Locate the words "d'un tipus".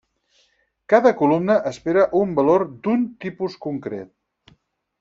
2.87-3.61